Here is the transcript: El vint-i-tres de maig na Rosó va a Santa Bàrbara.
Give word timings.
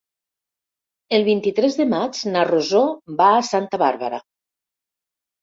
El 1.17 1.25
vint-i-tres 1.27 1.77
de 1.81 1.87
maig 1.91 2.23
na 2.31 2.47
Rosó 2.49 2.81
va 3.21 3.29
a 3.35 3.45
Santa 3.51 3.83
Bàrbara. 3.85 4.23